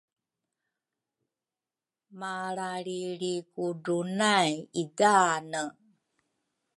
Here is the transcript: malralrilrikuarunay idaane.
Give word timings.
malralrilrikuarunay 2.19 4.51
idaane. 4.81 5.63